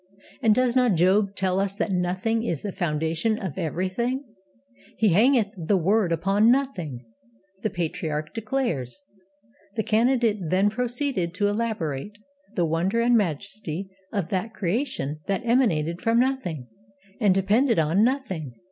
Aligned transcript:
And 0.41 0.55
does 0.55 0.75
not 0.75 0.95
Job 0.95 1.35
tell 1.35 1.59
us 1.59 1.75
that 1.75 1.91
Nothing 1.91 2.41
is 2.43 2.63
the 2.63 2.71
foundation 2.71 3.37
of 3.37 3.55
everything? 3.55 4.23
"He 4.97 5.09
hangeth 5.13 5.51
the 5.55 5.77
world 5.77 6.11
upon 6.11 6.49
Nothing," 6.49 7.05
the 7.61 7.69
patriarch 7.69 8.33
declares.' 8.33 8.99
The 9.75 9.83
candidate 9.83 10.39
then 10.49 10.71
proceeded 10.71 11.35
to 11.35 11.47
elaborate 11.47 12.17
the 12.55 12.65
wonder 12.65 12.99
and 12.99 13.15
majesty 13.15 13.89
of 14.11 14.31
that 14.31 14.55
creation 14.55 15.19
that 15.27 15.43
emanated 15.45 16.01
from 16.01 16.19
Nothing, 16.19 16.67
and 17.19 17.31
depended 17.35 17.77
on 17.77 18.03
Nothing. 18.03 18.53